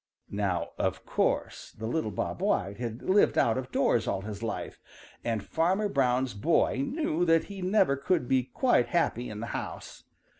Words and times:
Now 0.31 0.69
of 0.79 1.05
course 1.05 1.73
the 1.77 1.85
little 1.85 2.09
Bob 2.09 2.41
White 2.41 2.79
had 2.79 3.03
lived 3.03 3.37
out 3.37 3.55
of 3.55 3.71
doors 3.71 4.07
all 4.07 4.21
his 4.21 4.41
life, 4.41 4.79
and 5.23 5.43
Farmer 5.43 5.87
Brown's 5.89 6.33
boy 6.33 6.77
knew 6.77 7.23
that 7.25 7.43
he 7.43 7.61
never 7.61 7.95
could 7.95 8.27
be 8.27 8.41
quite 8.41 8.87
happy 8.87 9.29
in 9.29 9.41
the 9.41 9.45
house. 9.53 10.03